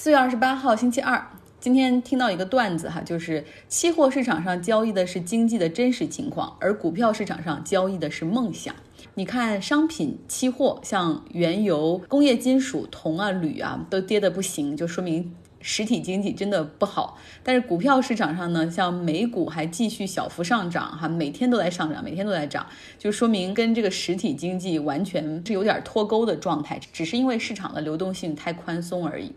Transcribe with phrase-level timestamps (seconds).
[0.00, 1.26] 四月二十八号，星期二。
[1.58, 8.72] 今天听到一个段子哈，就是期货市场上交易的是经济的真实情况，而股票市场上交易的是梦想。
[9.14, 17.18] 你看，商品期货像原油、工业金属、铜啊、铝啊，都跌得不行，就说明实体经济真的不好。
[17.42, 22.64] 但是股票市场上呢，像美股还继续小幅上涨哈，每天都在上涨，每天都在涨，
[23.00, 29.32] 就说明跟这个实体经济完全是有点脱钩的状态，只是因为市场的流动性太宽松而已。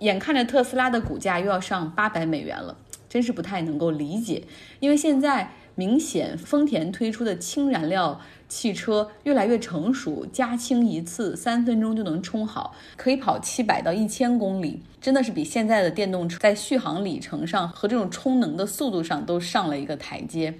[0.00, 2.76] 眼看着特斯拉的股价又要上八百美元了，
[3.08, 4.44] 真是不太能够理解。
[4.80, 20.52] 因为现在明显丰田推出的氢燃料汽车越来越成熟，加氢一次三分钟就能充好，可以跑七百到一千公里，真的是比现在的电动车在续航里程上和这种充能的速度上都上了一个台阶。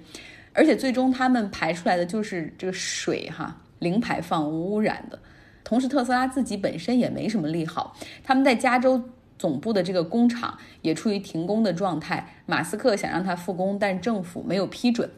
[0.53, 5.19] 而且最终他们排出来的就是这个水哈，零排放无污染的。
[5.63, 9.01] 同时特斯拉自己本身也没什么利好，他们在加州。
[9.41, 15.09] 总部的这个工厂也处于停工的状态，马斯克想让它复工，但政府没有批准。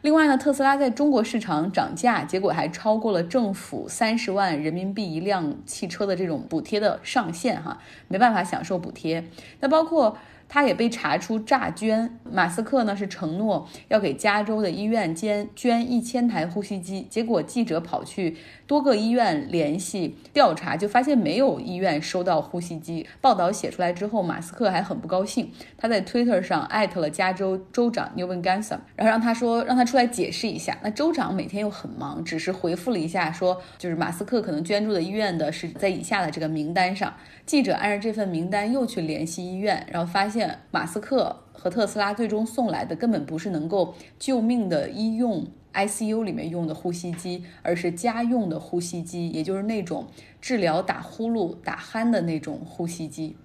[0.00, 9.22] 另外呢，特斯拉在中国市场涨价，结果还超过了政府三十万人民币一辆汽车的这种补贴的上限，哈，没办法享受补贴。
[9.60, 10.16] 那包括。
[10.48, 18.36] 他也被查出诈捐，马斯克呢是承诺要给加州的医院捐捐一千台呼吸机，结果记者跑去
[18.66, 23.06] 多个医院联系调查，就发现没有医院收到呼吸机。
[23.20, 30.76] 报道写出来之后，马斯克还很不高兴，他在 Twitter 上艾特了加州州长 Newman Ganson，然后让他说让他出来解释一下。
[30.82, 37.12] 那州长每天又很忙，只是回复了一下说，就是马斯克可能捐助的医院的是在以下的这个名单上。
[37.44, 40.35] 记者按照这份名单又去联系医院，然后发现
[40.70, 50.06] 马斯克和特斯拉最终送来的根本不是能够救命的医用 ICU 里面用的呼吸机，而是家用的呼吸机，也就是那种
[50.40, 53.36] 治疗打呼噜、打鼾的那种呼吸机。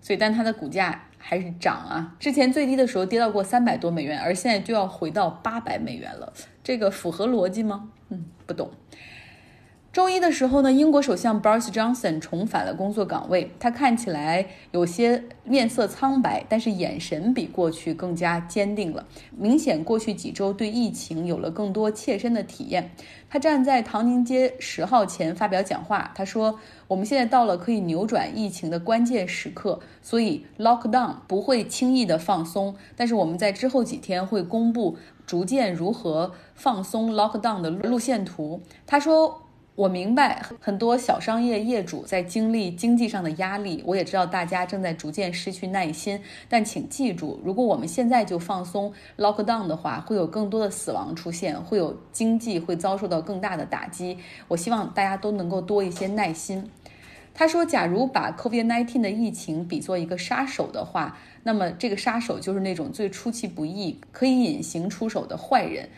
[0.00, 2.16] 所以，但它的股价还是涨啊！
[2.18, 6.32] 之前最低的时候跌到过三百多美元，而现在就要回到八百美元了，
[6.64, 7.90] 这个符合逻辑吗？
[8.08, 8.70] 嗯，不懂。
[9.92, 13.50] 周一的时候呢，英国首相 Boris Johnson 重返了工作岗位。
[13.58, 19.04] 他看起来有些面色苍白，但是眼神比过去更加坚定了。
[19.36, 22.92] 明显过去几周对疫情有了更多切身的体验。
[23.28, 32.76] 他站在唐宁街十号前发表讲话，他说：“我们现在到了可以扭转疫情的关键时刻，所以 lockdown 不会轻易的放松。
[32.94, 34.96] 但是我们在之后几天会公布
[35.26, 39.42] 逐渐如何放松 lockdown 的路线图。”他说。
[39.80, 46.20] 我明白很多小商业业主在经历经济上的压力，我也知道大家正在逐渐失去耐心。
[46.50, 54.18] 但请记住，如果我们现在就放松 lockdown 的话，会有更多的死亡出现，会有经济会遭受到更大的打击。
[54.48, 56.70] 我希望大家都能够多一些耐心。
[57.32, 65.88] 他说，假如把 COVID-19 的疫情比作一个杀手的话，那么这个杀手就是那种最出其不意、可以隐形出手的坏人。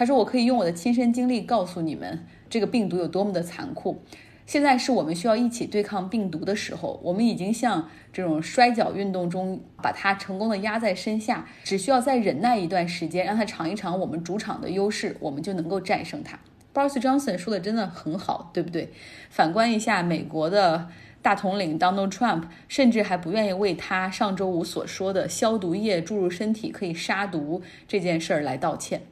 [0.00, 2.24] 他说，我可以用我的亲身经历告诉你们。
[2.48, 4.00] 这个病毒有多么的残酷！
[4.46, 6.98] 现在是我们需要一起对抗病毒的时候。
[7.04, 16.38] 我们已经像这种摔跤运动中把它成功的压在身下，只需要再忍耐一段时间，让他尝一尝我们主场的优势，我们就能够战胜他。
[16.72, 18.90] Boris Johnson 说的真的很好，对不对？
[19.28, 20.88] 反观一下美国的
[21.20, 29.02] 大统领 Donald Trump，甚至还不愿意为他上周五所说的消毒液注入身体可以杀毒这件事儿来道歉。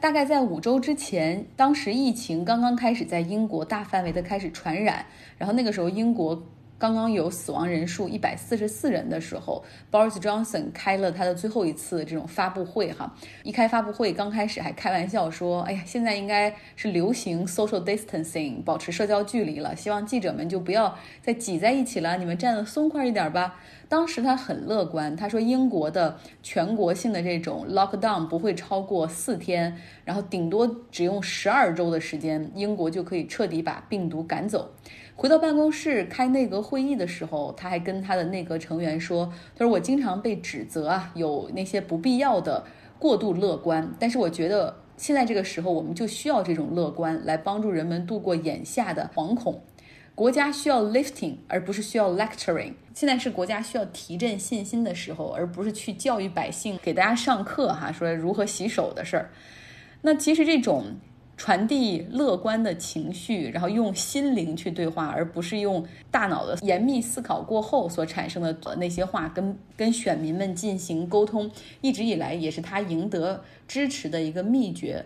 [0.00, 5.04] 大概在五周之前，当时疫情刚刚开始在英国大范围的开始传染，
[5.38, 6.42] 然后那个时候英国。
[6.76, 13.10] 刚刚有死亡人数一百四十四人的时候，Boris Johnson 开了他的最后一次这种发布会哈。
[13.42, 34.70] 一开发布会，刚开始还开玩笑说：“哎呀，现在应该是流行 social distancing，保持社交距离了，希望记者们就不要再挤在一起了，你们站得松快一点吧。”当时他很乐观，他说英国的全国性的这种 lockdown 不会超过四天，然后顶多只用十二周的时间，英国就可以彻底把病毒赶走。
[35.16, 42.64] 回到办公室开内阁会议的时候，他还跟他的内阁成员说：“他说我经常被指责啊，有那些不必要的
[42.98, 43.94] 过度乐观。
[44.00, 49.62] 但是我觉得现在这个时候，我们就需要这种乐观来帮助人们度过眼下的惶恐。
[50.14, 52.74] 国家需要 lifting，而不是需要 lecturing。
[52.94, 59.30] 现在是国家需要提振信心的时候，而不是去教育百姓、给大家上课哈，说如何洗手的事儿。
[60.02, 60.96] 那其实这种。”
[61.36, 71.50] 传递乐观的情绪，然后用心灵去对话，而不是用大脑的严密思考过后所产生的那些话，跟跟选民们进行沟通，
[71.80, 75.04] 一直以来也是他赢得支持的一个秘诀。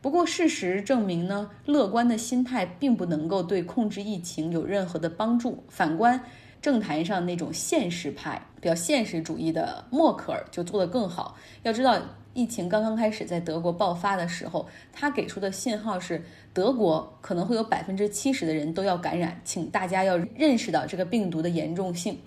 [0.00, 5.64] 不过，事实证明呢，乐观的心态并不能够对控制疫情有任何的帮助。
[5.68, 6.20] 反观
[6.62, 11.36] 政坛上那种现实派、比较现实主义的默克尔就做得更好。
[11.64, 12.00] 要知道，
[12.32, 16.22] 疫情刚刚开始在德国爆发的时候，他给出的信号是
[16.54, 22.18] 德国可能会有百分之七十的人都要感染，请大家要认识到这个病毒的严重性，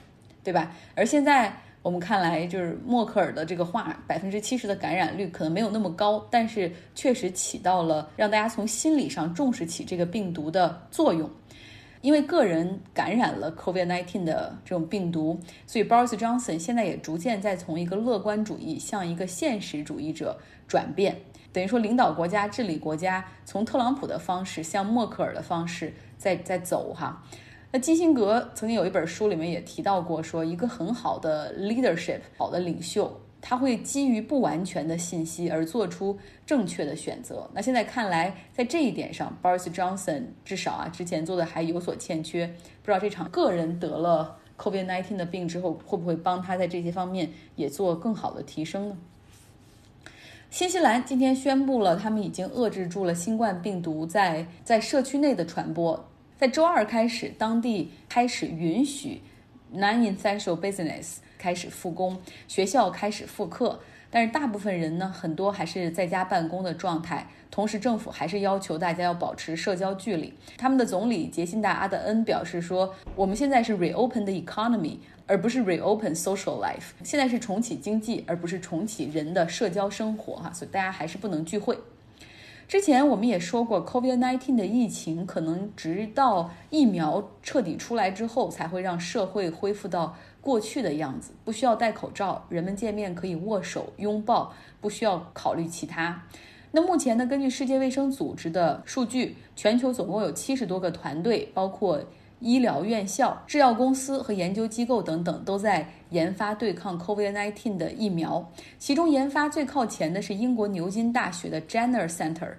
[0.43, 0.75] 对吧？
[0.93, 1.61] 而现在。
[1.81, 11.29] 我们看来，就是默克尔的这个话，百分之七十的感染率可能没有那么高，但是确实起到了让大家从心理上重视起这个病毒的作用。
[12.01, 20.35] 因为个人感染了 COVID-19 的这种病毒，所以 Boris Johnson 现在也逐渐在从一个乐观主义向一个现实主义者
[20.67, 21.15] 转变，
[21.53, 27.23] 等于说领导国家、治理国家，从特朗普的方式向默克尔的方式在在走哈。
[27.73, 37.49] 那基辛格曾经有一本书里面也提到过，说一个很好的 leadership，好的领袖，他会基于不完全的信息而做出正确的选择。
[37.53, 42.45] 那现在看来，在这一点上，Boris Johnson 至少啊之前做的还有所欠缺。
[42.45, 48.97] 不知道这场个人得了 COVID-19 的病之后，会不会帮他在这些方面也做更好的提升呢？
[50.49, 56.05] 新西兰今天宣布了，他们已经遏制住了新冠病毒在在社区内的传播。
[56.41, 59.21] 在周二开始，当地开始允许
[59.75, 63.79] non-essential business 开始复工，学校开始复课，
[64.09, 67.27] 但是大部分人呢，很多还是在家办公的状态。
[67.51, 70.33] 同时，政府还是要求大家要保持社交距离。
[70.57, 74.97] 他们的总理杰辛达·阿德恩表示说：“我们现在是 reopen the economy，
[75.27, 76.93] 而不是 reopen social life。
[77.03, 80.37] 现在是重启经济，而不是重启人的社交生活。
[80.37, 81.77] 哈，所以大家还是不能聚会。”
[82.71, 96.23] 之前我们也说过，COVID-19 的疫情可能直到疫苗彻底出来之后，才会让社会恢复到过去的样子，不需要戴口罩，人们见面可以握手拥抱，不需要考虑其他。
[96.71, 102.01] 那目前呢，根据世界卫生组织的数据，全球总共有七十多个团队，包括。
[102.41, 108.51] 医疗院校、制药公司和研究机构等等都在研发对抗 COVID-19 的疫苗。
[108.79, 112.55] 其中研发最靠前的是英国牛津大学的 Jenner Center。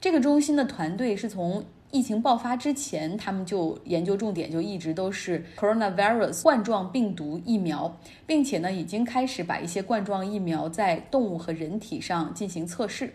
[0.00, 13.14] 这个中心的团队是从疫情爆发之前，他们就研究重点就一直都是 coronavirus 冠状病毒疫苗，并且呢，已经开始把一些冠状疫苗在动物和人体上进行测试。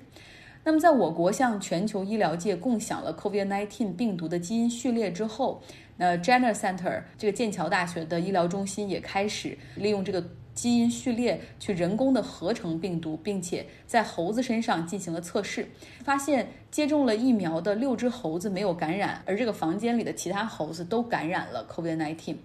[0.64, 5.62] 那么，在我国向全球医疗界共享了 COVID-19 病毒的基因序列之后。
[6.02, 10.24] 那 Jenner Center 这个剑桥大学的医疗中心也开始利用这个
[10.56, 15.64] 基因序列去人工的合成病毒，并且在猴子身上进行了测试，
[16.04, 22.36] 发现接种了疫苗的六只猴子没有感染，而这个房间里的其他猴子都感染了 COVID-19。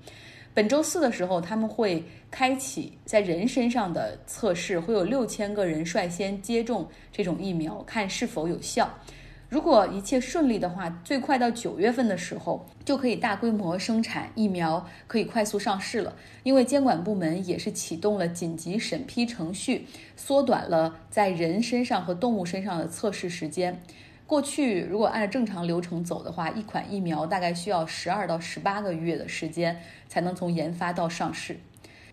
[0.52, 8.90] 本周四的时候，他们会开启在人身上的测试，会有六千个人率先接种这种疫苗，看是否有效。
[9.48, 16.16] 如果一切顺利的话，最快到九月份的时候就可以大规模生产疫苗，可以快速上市了。
[16.42, 23.80] 因为监管部门也是启动了紧急审批程序，缩短了在人身上和动物身上的测试时间。
[24.26, 31.60] 过去如果按照正常流程走的话，一款疫苗大概需要十二到十八个月的时间才能从研发到上市。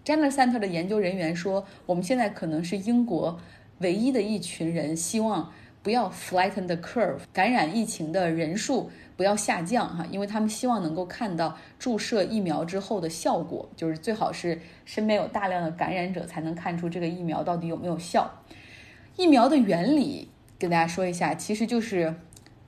[0.06, 3.40] Jenner Center 的研究人员说：“我们现在可能是英国
[3.80, 5.52] 唯一的一群人希望。”
[5.84, 18.32] 不要 flatten the curve，感染疫情的人数不要下降哈，因为他们希望能够看到注射疫苗之后的效果，就是最好是身边有大量的感染者才能看出这个疫苗到底有没有效。
[19.18, 22.16] 疫苗的原理跟大家说一下，其实就是。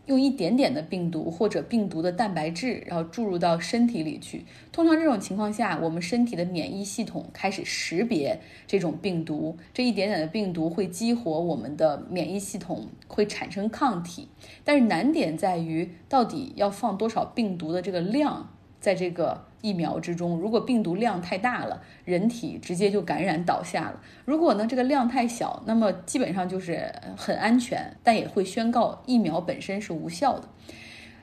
[0.06, 4.46] 用一点点的病毒或者病毒的蛋白质，然后注入到身体里去。
[4.72, 14.28] 通常这种情况下，我们身体的免疫系统开始识别这种病毒，这一点点的病毒会激活我们的免疫系统，会产生抗体。
[14.64, 19.46] 但是难点在于，到底要放多少病毒的这个量在这个。
[19.66, 30.48] 疫苗之中，如果病毒量太大了，人体直接就感染倒下了；如果呢这个量太小，那么基本上就是很安全，但也会宣告疫苗本身是无效的。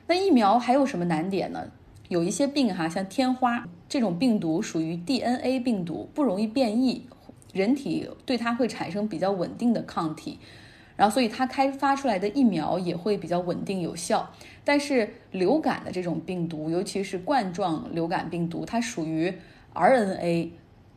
[0.07, 1.71] 那疫苗还有什么难点呢？
[2.09, 7.07] 有一些病哈，像天花这种病毒属于 DNA 病毒，不容易变异，
[7.53, 10.37] 人体对它会产生比较稳定的抗体。
[10.95, 14.29] 然后，所以它开发出来的疫苗也会比较稳定有效。
[14.63, 19.33] 但是流感的这种病毒，尤其是冠状流感病毒，它属于
[19.73, 20.49] RNA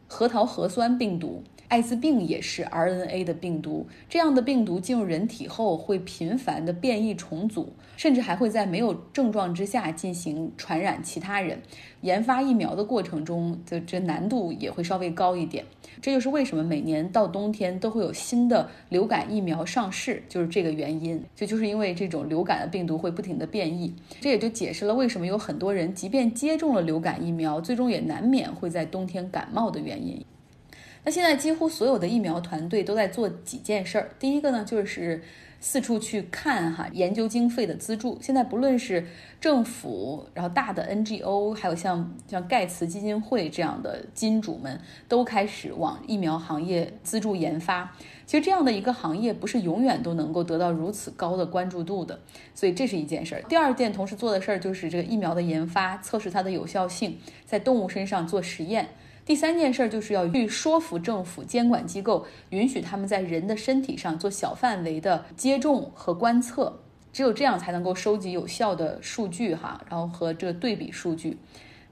[0.07, 11.61] 核桃核酸病毒，艾滋病也是 RNA 的病毒，这样的病毒进入人体后会频繁的变异重组，甚至还会在没有症状之下进行传染其他人。
[12.03, 15.65] 研发疫苗的过程中的这难度也会稍微高一点。
[16.01, 21.21] 这就是为什么每年到冬天都会有新的流感疫苗上市，就是这个原因。
[21.35, 30.25] 就就是因为这种流感的病毒会不停的变异，这也就解释了为什么有很多人即便接种了流感疫苗，最终也难免会在冬天感冒的原因。
[31.07, 34.11] 那现在几乎所有的疫苗团队都在做几件事儿。
[34.19, 35.23] 第一个呢，就是
[35.61, 38.19] 四处去看哈研究经费的资助。
[38.21, 39.07] 现在不论是
[39.41, 47.97] 政府，然后大的 NGO，还有像像盖茨基金会这样的金主们，都开始往疫苗行业资助研发。
[48.27, 52.19] 其实这样的一个行业不是永远都能够得到如此高的关注度的，
[52.53, 53.43] 所以这是一件事儿。
[53.43, 58.89] 第二件同时做的事儿就是这个疫苗的研发，测试它的有效性，在动物身上做实验。
[59.27, 66.79] 第三件事就是要去说服政府监管机构，允许他们在人的身体上做小范围的接种和观测，
[67.13, 71.39] 只有这样才能够收集有效的数据哈，然后和这个对比数据。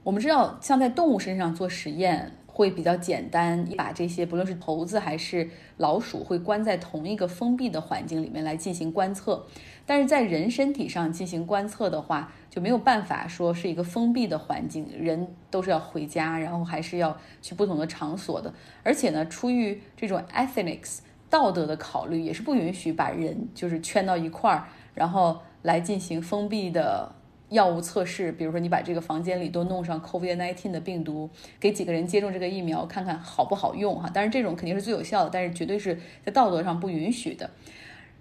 [0.03, 9.45] 我们知道，像在动物身上做实验会比较简单，你把这些不论是猴子还是老鼠，会关在同一个封闭的环境里面来进行观测。
[9.85, 18.53] 但是在人身体上进行观测的话，就没有办法说是一个封闭的环境，人都是要回家，然后还是要去不同的场所的。
[18.81, 27.13] 而且呢，出于这种 ethics 道德的考虑，也是不允许把人就是圈到一块儿，然后来进行封闭的
[27.49, 28.31] 药物测试。
[28.31, 34.09] 比如说，你把这个房间里都弄上 COVID-19 的病毒，给几个人接种这个疫苗，看看好不好用哈。
[34.09, 37.49] 当然，这种肯定是最有效的，但是绝对是在道德上不允许的。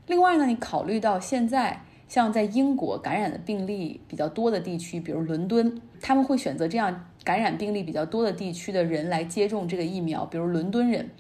[0.09, 11.11] 另外呢，你考虑到现在像在英国感染的病例比较多的地区，比如伦敦，他们会选择这样感染病例比较多的地区的人来接种这个疫苗，比如伦敦人。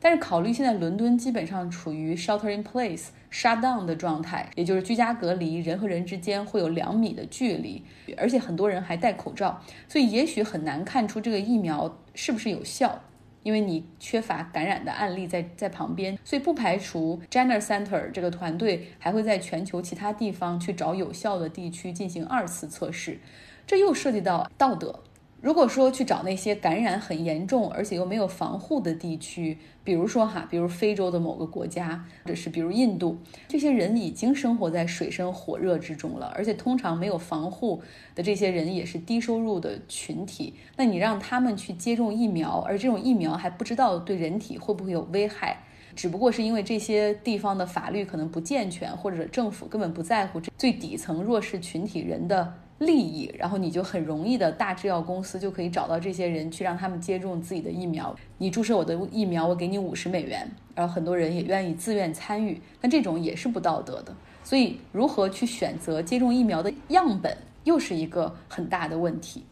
[0.00, 7.82] 但是考虑现在伦敦基本上处于 shelter in place shut down 的状态，也就是居家隔离，人和人之间会有两米的距离，
[8.18, 13.00] 而且很多人还戴口罩，所以也许很难看出这个疫苗是不是有效。
[13.44, 23.20] 因为你缺乏感染的案例在在旁边，所以不排除 Jenner Center 这个团队还会在全球其他地方去找有效的地区进行二次测试，
[23.64, 24.98] 这又涉及到道德。
[25.44, 37.82] 如果说去找那些感染很严重而且又没有防护的地区，比如说哈，比如非洲的某个国家，或者是比如印度，这些人已经生活在水深火热之中了，而且通常没有防护
[38.14, 40.54] 的这些人也是低收入的群体。
[40.78, 45.58] 那你让他们去接种疫苗，而这种疫苗还不知道对人体会不会有危害，
[45.94, 52.54] 只不过是因为这些地方的法律可能不健全，或者政府根本不在乎这最底层弱势群体人的。
[52.78, 58.14] 利益，然后你就很容易的大制药公司就可以找到这些人去让他们接种自己的疫苗。
[58.38, 62.60] 你注射我的疫苗，我给你五十美元，然后很多人也愿意自愿参与。
[62.80, 64.14] 那这种也是不道德的。
[64.42, 69.44] 所以，如何去选择接种疫苗的样本，又是一个很大的问题。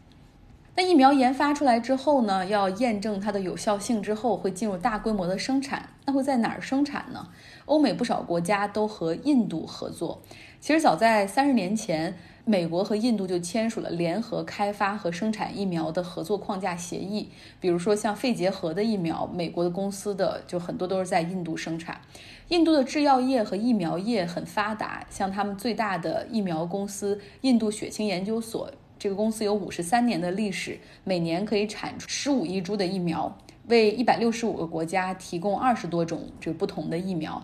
[0.75, 5.89] 那疫苗研发出来之后呢，要验证它的有效性之后，会进入大规模的生产。
[6.05, 7.29] 那会在哪儿生产呢？
[7.65, 10.21] 欧美不少国家都和印度合作。
[10.59, 12.13] 其实早在三十年前。
[12.45, 17.29] 美国和印度就签署了联合开发和生产疫苗的合作框架协议。
[17.61, 22.01] 比如说，像肺结核的疫苗，美国的公司的就很多都是在印度生产。
[22.49, 28.69] 印度的制药业和疫苗业很发达，像他们最大的疫苗公司印度血清研究所，
[28.99, 37.41] 这个公司有五十三年的历史，每年可以产出十五亿株的疫苗，为一百六十五个国家提供二十多种这个不同的疫苗。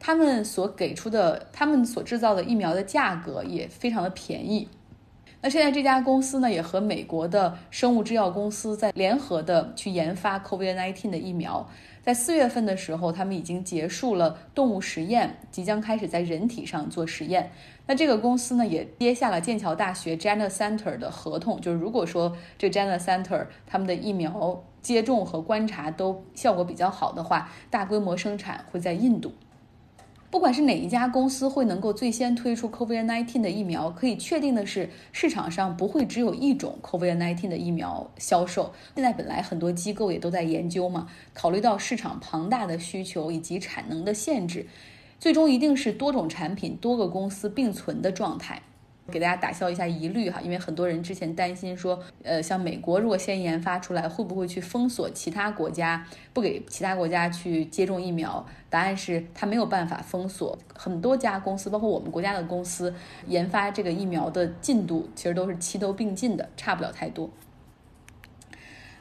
[0.00, 4.66] 他们所给出的，他们所制造的疫苗的价格也非常的便宜。
[5.42, 11.68] 那现在这家公司呢，也和美国的生物制药公司在联合的去研发 COVID-19 的疫苗。
[12.02, 17.52] 在四月份的时候，他们已经结束了动物实验，即将开始在人体上做实验。
[17.86, 29.32] 那这个公司呢，也接下了剑桥大学 Jenner Center 的合同，就是如果说这 Jenner Center 他们的疫苗接种和观察都效果比较好的话，大规模生产会在印度。
[30.30, 38.72] 不管是哪一家公司会能够最先推出 COVID-19 的疫苗，可以确定的是，市场上不会只有一种 COVID-19 的疫苗销售。
[38.94, 44.66] 现在本来很多机构也都在研究嘛，考虑到市场庞大的需求以及产能的限制，
[45.18, 48.62] 最终一定是多种产品、多个公司并存的状态。
[49.10, 58.46] 给大家打消一下疑虑哈，因为很多人之前担心说，呃，像美国如果先研发出来，会不会去封锁其他国家，不给其他国家去接种疫苗？
[58.68, 60.56] 答案是，它没有办法封锁。
[60.74, 62.94] 很多家公司，包括我们国家的公司，
[63.26, 67.30] 研发这个疫苗的进度其实都是齐头并进的，差不了太多。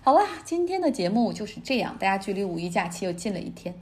[0.02, 3.76] 好了，今天的节目就是这样，大家距离五一假期又近了一天。